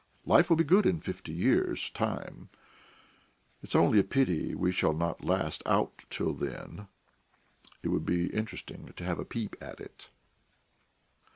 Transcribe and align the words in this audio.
Life 0.25 0.49
will 0.49 0.57
be 0.57 0.63
good 0.63 0.87
in 0.87 0.97
fifty 0.97 1.31
years' 1.31 1.91
time; 1.91 2.49
it's 3.61 3.75
only 3.75 3.99
a 3.99 4.03
pity 4.03 4.55
we 4.55 4.71
shall 4.71 4.93
not 4.93 5.23
last 5.23 5.61
out 5.67 6.05
till 6.09 6.33
then. 6.33 6.87
It 7.83 7.89
would 7.89 8.03
be 8.07 8.25
interesting 8.33 8.91
to 8.95 9.03
have 9.03 9.19
a 9.19 9.25
peep 9.25 9.55
at 9.61 9.79
it." 9.79 10.09